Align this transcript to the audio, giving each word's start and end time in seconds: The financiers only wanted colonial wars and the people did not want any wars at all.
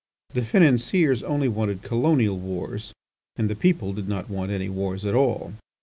The 0.33 0.43
financiers 0.43 1.21
only 1.21 1.47
wanted 1.47 1.83
colonial 1.83 2.39
wars 2.39 2.91
and 3.35 3.47
the 3.51 3.55
people 3.55 3.93
did 3.93 4.09
not 4.09 4.31
want 4.31 4.51
any 4.51 4.67
wars 4.67 5.05
at 5.05 5.13
all. 5.13 5.53